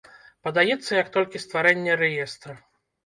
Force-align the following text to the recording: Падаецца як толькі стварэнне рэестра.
Падаецца 0.47 0.91
як 1.01 1.11
толькі 1.17 1.41
стварэнне 1.45 2.01
рэестра. 2.03 2.53